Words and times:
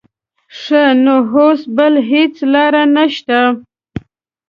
ښه 0.59 0.83
نو 1.03 1.15
اوس 1.33 1.61
بله 1.75 2.01
هېڅ 2.11 2.35
لاره 2.53 2.83
نه 2.95 3.05
شته. 3.15 3.39